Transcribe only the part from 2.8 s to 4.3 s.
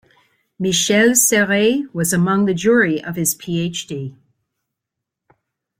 of his Ph.D.